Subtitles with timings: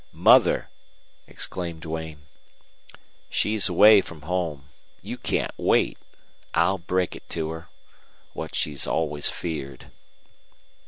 [0.13, 0.67] "Mother!"
[1.27, 2.23] exclaimed Duane.
[3.29, 4.63] "She's away from home.
[5.03, 5.99] You can't wait.
[6.55, 7.67] I'll break it to her
[8.33, 9.91] what she always feared."